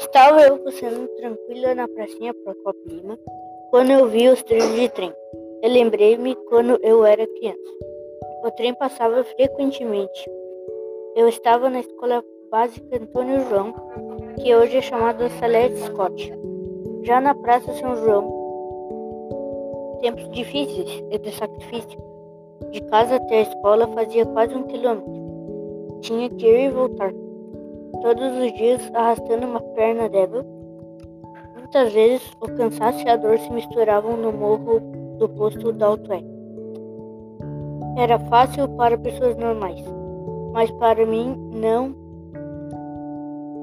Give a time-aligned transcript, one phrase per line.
[0.00, 3.18] Estava eu passando tranquila na pracinha Procopio Lima
[3.70, 5.12] quando eu vi os trilhos de trem.
[5.62, 7.70] Eu lembrei-me quando eu era criança.
[8.42, 10.30] O trem passava frequentemente.
[11.14, 13.74] Eu estava na escola básica Antônio João,
[14.42, 16.32] que hoje é chamada Salete Scott.
[17.02, 18.24] Já na Praça São João,
[20.00, 22.00] tempos difíceis e de sacrifício.
[22.70, 26.00] De casa até a escola fazia quase um quilômetro.
[26.00, 27.12] Tinha que ir e voltar
[28.02, 30.44] todos os dias arrastando uma perna débil.
[31.58, 34.80] Muitas vezes o cansaço e a dor se misturavam no morro
[35.18, 36.22] do posto da Autoé.
[37.96, 39.82] Era fácil para pessoas normais,
[40.52, 41.94] mas para mim não.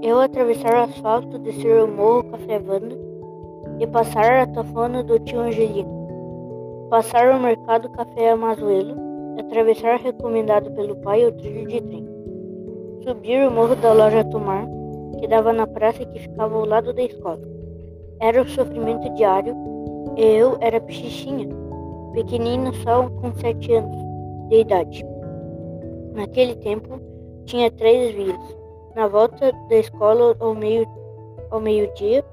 [0.02, 2.98] Eu atravessar o asfalto, descer o morro cafevando
[3.80, 5.98] e passar a tafona do tio Angelino.
[6.90, 8.96] Passar o mercado Café Amazuelo,
[9.40, 12.17] atravessar recomendado pelo pai o trilho de trem
[13.08, 14.68] subir o morro da loja Tomar,
[15.18, 17.40] que dava na praça que ficava ao lado da escola.
[18.20, 19.56] Era o sofrimento diário
[20.18, 21.48] e eu era pechichinha,
[22.12, 23.96] pequenina só com sete anos
[24.50, 25.06] de idade.
[26.16, 27.00] Naquele tempo,
[27.46, 28.58] tinha três vias.
[28.94, 30.86] Na volta da escola ao meio
[31.50, 32.26] ao meio-dia,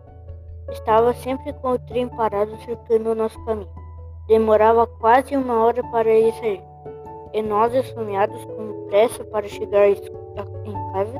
[0.72, 3.70] estava sempre com o trem parado cercando o nosso caminho.
[4.26, 6.60] Demorava quase uma hora para ele sair.
[7.32, 10.23] E nós, esfomeados com pressa para chegar à escola,
[10.64, 11.18] em casa,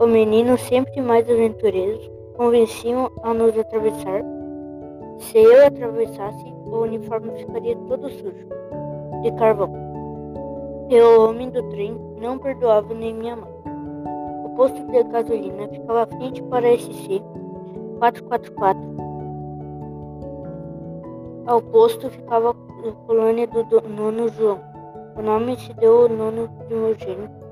[0.00, 2.00] o menino, sempre mais aventureiro,
[2.36, 4.22] convenciam a nos atravessar.
[5.18, 8.48] Se eu atravessasse, o uniforme ficaria todo sujo
[9.22, 9.70] de carvão.
[10.90, 13.52] O homem do trem não perdoava nem minha mãe.
[14.44, 17.22] O posto de gasolina ficava à frente para a SC
[17.98, 18.82] 444.
[21.46, 24.60] Ao posto ficava a colônia do nono João.
[25.16, 27.43] O nome se deu ao nono primogênito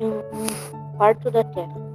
[0.00, 1.91] em um quarto da terra.